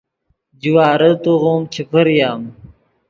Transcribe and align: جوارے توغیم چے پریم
جوارے 0.61 1.11
توغیم 1.23 1.61
چے 1.73 1.81
پریم 1.91 2.41